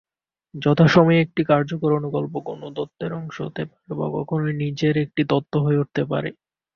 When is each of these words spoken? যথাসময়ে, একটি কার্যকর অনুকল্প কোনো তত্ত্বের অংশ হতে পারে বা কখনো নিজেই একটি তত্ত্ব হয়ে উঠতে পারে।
যথাসময়ে, 0.53 1.23
একটি 1.25 1.41
কার্যকর 1.49 1.91
অনুকল্প 1.99 2.33
কোনো 2.47 2.65
তত্ত্বের 2.77 3.11
অংশ 3.19 3.35
হতে 3.41 3.63
পারে 3.69 3.91
বা 3.99 4.07
কখনো 4.17 4.45
নিজেই 4.61 5.03
একটি 5.05 5.21
তত্ত্ব 5.31 5.53
হয়ে 5.65 5.81
উঠতে 5.83 6.03
পারে। 6.11 6.29